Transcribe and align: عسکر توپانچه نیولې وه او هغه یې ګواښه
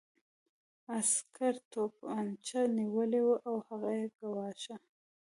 عسکر 0.97 1.53
توپانچه 1.71 2.59
نیولې 2.77 3.21
وه 3.27 3.37
او 3.47 3.55
هغه 3.67 3.89
یې 3.99 4.05
ګواښه 4.19 4.75